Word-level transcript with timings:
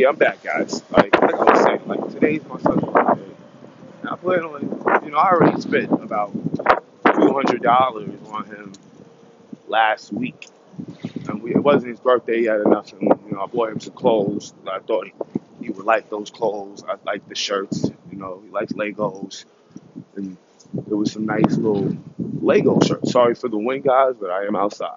yeah, 0.00 0.08
I'm 0.08 0.16
back, 0.16 0.42
guys. 0.42 0.82
Like, 0.90 1.14
like 1.20 1.34
I 1.34 1.44
was 1.44 1.62
saying, 1.62 1.82
like 1.86 2.08
today's 2.08 2.42
my 2.46 2.58
son's 2.58 2.82
birthday. 2.82 3.34
And 4.00 4.08
I 4.08 4.16
plan 4.16 4.44
on, 4.44 5.04
you 5.04 5.10
know, 5.10 5.18
I 5.18 5.30
already 5.32 5.60
spent 5.60 5.92
about 5.92 6.32
two 6.32 7.32
hundred 7.34 7.62
dollars 7.62 8.08
on 8.30 8.46
him 8.46 8.72
last 9.68 10.10
week, 10.10 10.48
and 11.28 11.42
we, 11.42 11.54
it 11.54 11.62
wasn't 11.62 11.90
his 11.90 12.00
birthday 12.00 12.40
yet 12.44 12.56
or 12.56 12.64
nothing. 12.64 13.02
You 13.02 13.32
know, 13.32 13.42
I 13.42 13.46
bought 13.46 13.72
him 13.72 13.80
some 13.80 13.92
clothes. 13.92 14.54
I 14.66 14.78
thought 14.78 15.04
he, 15.06 15.12
he 15.60 15.70
would 15.70 15.84
like 15.84 16.08
those 16.08 16.30
clothes. 16.30 16.82
I 16.88 16.94
like 17.04 17.28
the 17.28 17.34
shirts. 17.34 17.84
You 18.10 18.16
know, 18.16 18.40
he 18.42 18.48
likes 18.48 18.72
Legos, 18.72 19.44
and 20.16 20.38
there 20.72 20.96
was 20.96 21.12
some 21.12 21.26
nice 21.26 21.58
little 21.58 21.94
Lego 22.18 22.80
shirts. 22.80 23.12
Sorry 23.12 23.34
for 23.34 23.50
the 23.50 23.58
wind, 23.58 23.84
guys, 23.84 24.14
but 24.18 24.30
I 24.30 24.46
am 24.46 24.56
outside. 24.56 24.96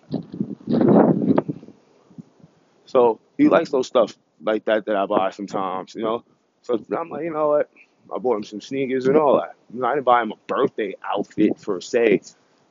So 2.86 3.20
he 3.38 3.50
likes 3.50 3.70
those 3.70 3.88
stuff 3.88 4.16
like 4.44 4.66
that 4.66 4.86
that 4.86 4.96
I 4.96 5.06
buy 5.06 5.32
sometimes, 5.32 5.96
you 5.96 6.04
know. 6.04 6.24
So 6.64 6.84
I'm 6.98 7.10
like, 7.10 7.24
you 7.26 7.32
know 7.34 7.50
what? 7.50 7.70
I 8.14 8.20
bought 8.20 8.38
him 8.38 8.44
some 8.44 8.62
sneakers 8.62 9.08
and 9.08 9.18
all 9.18 9.38
that. 9.42 9.56
I 9.86 9.94
didn't 9.96 10.06
buy 10.06 10.24
him 10.24 10.32
a 10.34 10.38
birthday 10.48 10.96
outfit 11.04 11.62
per 11.62 11.82
se, 11.82 12.22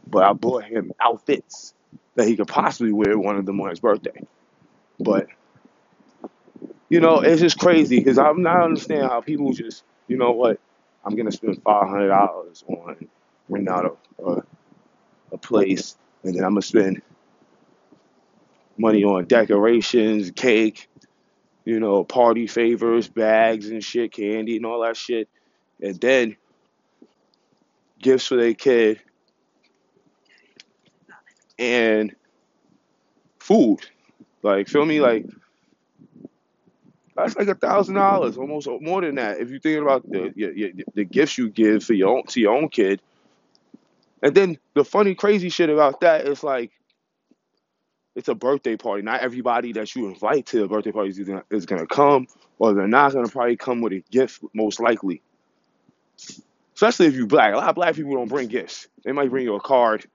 but 0.08 0.24
I 0.24 0.32
bought 0.32 0.64
him 0.64 0.92
outfits 1.00 1.74
that 2.16 2.28
he 2.28 2.36
could 2.36 2.48
possibly 2.48 2.92
wear 2.92 3.18
one 3.18 3.36
of 3.36 3.46
them 3.46 3.60
on 3.60 3.70
his 3.70 3.80
birthday. 3.80 4.22
But 5.00 5.28
you 6.88 7.00
know, 7.00 7.20
it's 7.20 7.40
just 7.40 7.58
crazy 7.58 7.98
because 7.98 8.18
I'm 8.18 8.42
not 8.42 8.62
understanding 8.62 9.08
how 9.08 9.20
people 9.20 9.52
just, 9.52 9.84
you 10.08 10.16
know 10.16 10.32
what? 10.32 10.60
I'm 11.04 11.16
gonna 11.16 11.32
spend 11.32 11.62
five 11.62 11.88
hundred 11.88 12.08
dollars 12.08 12.64
on 12.68 13.08
renting 13.48 13.68
out 13.72 13.98
a, 14.18 14.24
a 14.24 14.42
a 15.32 15.38
place, 15.38 15.96
and 16.24 16.34
then 16.34 16.44
I'm 16.44 16.52
gonna 16.52 16.62
spend 16.62 17.02
money 18.78 19.04
on 19.04 19.26
decorations, 19.26 20.30
cake, 20.32 20.88
you 21.64 21.80
know, 21.80 22.04
party 22.04 22.46
favors, 22.46 23.08
bags 23.08 23.70
and 23.70 23.82
shit, 23.82 24.12
candy 24.12 24.56
and 24.56 24.66
all 24.66 24.82
that 24.82 24.96
shit, 24.96 25.28
and 25.80 26.00
then 26.00 26.36
gifts 28.00 28.26
for 28.26 28.36
their 28.36 28.54
kid 28.54 29.00
and 31.58 32.14
food. 33.38 33.78
Like, 34.42 34.68
feel 34.68 34.84
me? 34.84 35.00
Like, 35.00 35.26
that's 37.16 37.36
like 37.36 37.48
a 37.48 37.54
thousand 37.54 37.94
dollars, 37.94 38.36
almost 38.36 38.68
more 38.80 39.00
than 39.00 39.16
that. 39.16 39.38
If 39.38 39.50
you're 39.50 39.60
thinking 39.60 39.82
about 39.82 40.10
the 40.10 40.32
your, 40.34 40.52
your, 40.52 40.70
the 40.94 41.04
gifts 41.04 41.38
you 41.38 41.50
give 41.50 41.84
for 41.84 41.92
your 41.92 42.16
own 42.16 42.24
to 42.28 42.40
your 42.40 42.56
own 42.56 42.68
kid, 42.68 43.00
and 44.22 44.34
then 44.34 44.58
the 44.74 44.84
funny, 44.84 45.14
crazy 45.14 45.48
shit 45.48 45.70
about 45.70 46.00
that 46.00 46.26
is 46.26 46.42
like 46.42 46.72
it's 48.14 48.28
a 48.28 48.34
birthday 48.34 48.76
party. 48.76 49.02
Not 49.02 49.20
everybody 49.20 49.72
that 49.74 49.94
you 49.94 50.08
invite 50.08 50.46
to 50.46 50.64
a 50.64 50.68
birthday 50.68 50.92
party 50.92 51.10
is 51.10 51.18
gonna, 51.18 51.44
is 51.50 51.66
gonna 51.66 51.86
come, 51.86 52.26
or 52.58 52.74
they're 52.74 52.88
not 52.88 53.12
gonna 53.12 53.28
probably 53.28 53.56
come 53.56 53.80
with 53.80 53.92
a 53.92 54.04
gift, 54.10 54.42
most 54.54 54.80
likely. 54.80 55.22
Especially 56.74 57.06
if 57.06 57.14
you 57.14 57.26
black. 57.26 57.54
A 57.54 57.56
lot 57.56 57.68
of 57.68 57.74
black 57.74 57.94
people 57.94 58.14
don't 58.14 58.28
bring 58.28 58.48
gifts. 58.48 58.88
They 59.04 59.12
might 59.12 59.30
bring 59.30 59.44
you 59.44 59.54
a 59.54 59.60
card, 59.60 60.06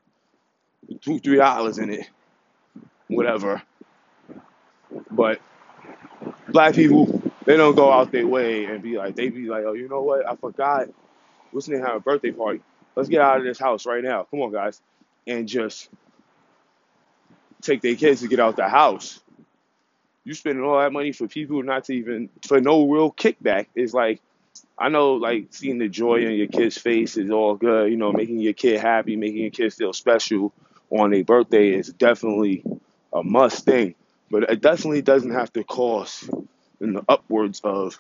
two, 1.02 1.20
three 1.20 1.38
dollars 1.38 1.78
in 1.80 1.92
it, 1.92 2.09
whatever. 3.08 3.62
But 5.12 5.40
black 6.50 6.75
people, 6.75 7.22
they 7.45 7.58
don't 7.58 7.75
go 7.75 7.92
out 7.92 8.12
their 8.12 8.28
way 8.28 8.66
and 8.66 8.81
be 8.81 8.98
like, 8.98 9.16
they 9.16 9.30
be 9.30 9.48
like, 9.48 9.64
oh, 9.66 9.73
you 9.73 9.90
know 9.90 10.02
what? 10.03 10.28
I 10.28 10.36
forgot. 10.36 10.90
What's 11.52 11.68
name 11.68 11.81
have 11.81 11.95
a 11.95 12.00
birthday 12.00 12.31
party? 12.31 12.62
Let's 12.95 13.09
get 13.09 13.22
out 13.22 13.38
of 13.38 13.44
this 13.44 13.59
house 13.59 13.86
right 13.86 14.03
now. 14.03 14.23
Come 14.23 14.42
on, 14.42 14.52
guys, 14.52 14.81
and 15.28 15.48
just 15.48 15.90
take 17.61 17.81
their 17.81 17.95
kids 17.95 18.22
to 18.22 18.27
get 18.27 18.39
out 18.39 18.55
the 18.55 18.69
house. 18.69 19.19
You 20.23 20.33
spending 20.33 20.63
all 20.63 20.80
that 20.80 20.91
money 20.91 21.13
for 21.13 21.27
people 21.27 21.63
not 21.63 21.86
to 21.86 21.94
even 21.94 22.30
for 22.45 22.59
no 22.59 22.88
real 22.88 23.11
kickback 23.11 23.67
is 23.75 23.94
like 23.94 24.22
I 24.77 24.89
know 24.89 25.13
like 25.13 25.47
seeing 25.52 25.78
the 25.78 25.88
joy 25.88 26.17
in 26.25 26.33
your 26.33 26.47
kid's 26.47 26.78
face 26.78 27.17
is 27.17 27.31
all 27.31 27.55
good, 27.55 27.89
you 27.89 27.97
know, 27.97 28.11
making 28.11 28.39
your 28.39 28.53
kid 28.53 28.80
happy, 28.80 29.16
making 29.16 29.41
your 29.41 29.51
kid 29.51 29.73
feel 29.73 29.94
special 29.94 30.53
on 30.90 31.12
their 31.12 31.23
birthday 31.23 31.69
is 31.73 31.88
definitely 31.88 32.63
a 33.13 33.23
must 33.23 33.66
thing. 33.66 33.95
But 34.29 34.44
it 34.44 34.62
definitely 34.62 35.01
doesn't 35.01 35.31
have 35.31 35.51
to 35.53 35.63
cost 35.63 36.29
in 36.81 36.94
the 36.94 37.03
upwards 37.07 37.62
of 37.63 37.97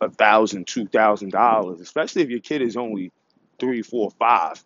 a 0.00 0.10
thousand, 0.10 0.66
two 0.66 0.86
thousand 0.86 1.30
dollars, 1.30 1.80
especially 1.80 2.22
if 2.22 2.30
your 2.30 2.40
kid 2.40 2.62
is 2.62 2.76
only 2.76 3.12
three, 3.58 3.82
four, 3.82 4.10
five 4.10 4.62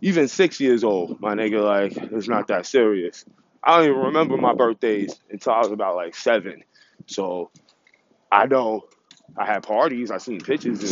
even 0.00 0.28
six 0.28 0.60
years 0.60 0.84
old, 0.84 1.20
my 1.20 1.34
nigga, 1.34 1.62
like, 1.64 1.96
it's 2.12 2.28
not 2.28 2.48
that 2.48 2.66
serious. 2.66 3.24
I 3.62 3.76
don't 3.76 3.90
even 3.90 4.00
remember 4.02 4.36
my 4.36 4.54
birthdays 4.54 5.20
until 5.30 5.52
I 5.52 5.58
was 5.58 5.70
about 5.70 5.96
like 5.96 6.14
seven. 6.14 6.62
So 7.06 7.50
I 8.32 8.46
know 8.46 8.84
I 9.36 9.44
had 9.44 9.62
parties, 9.62 10.10
I 10.10 10.18
seen 10.18 10.40
pictures 10.40 10.82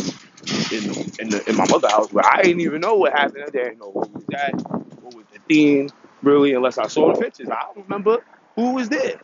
in 0.71 0.83
in 0.83 0.95
in, 1.19 1.29
the, 1.29 1.43
in 1.49 1.55
my 1.55 1.65
mother's 1.67 1.91
house, 1.91 2.07
but 2.09 2.25
I 2.25 2.43
didn't 2.43 2.61
even 2.61 2.81
know 2.81 2.95
what 2.95 3.13
happened. 3.13 3.43
I 3.47 3.49
didn't 3.49 3.79
know 3.79 3.89
what 3.89 4.11
was 4.13 4.23
that, 4.29 4.53
what 5.01 5.15
was 5.15 5.25
the 5.33 5.39
theme, 5.47 5.89
really, 6.21 6.53
unless 6.53 6.77
I 6.77 6.87
saw 6.87 7.13
the 7.13 7.19
pictures. 7.19 7.49
I 7.49 7.61
don't 7.73 7.83
remember 7.83 8.23
who 8.55 8.73
was 8.73 8.89
there, 8.89 9.19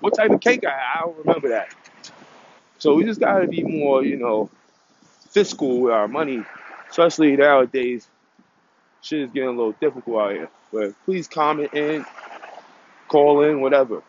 what 0.00 0.14
type 0.14 0.30
of 0.30 0.40
cake 0.40 0.64
I 0.64 0.70
had. 0.70 0.98
I 0.98 1.00
don't 1.02 1.18
remember 1.18 1.48
that. 1.50 1.68
So 2.78 2.94
we 2.94 3.04
just 3.04 3.20
gotta 3.20 3.46
be 3.46 3.62
more, 3.62 4.02
you 4.04 4.16
know, 4.16 4.50
fiscal 5.30 5.80
with 5.80 5.92
our 5.92 6.08
money, 6.08 6.42
especially 6.90 7.36
nowadays 7.36 8.08
shit 9.04 9.20
is 9.22 9.30
getting 9.30 9.50
a 9.50 9.52
little 9.52 9.74
difficult 9.80 10.16
out 10.20 10.32
here. 10.32 10.50
But 10.72 10.94
please 11.04 11.28
comment 11.28 11.74
in, 11.74 12.04
call 13.08 13.42
in, 13.44 13.60
whatever. 13.60 14.02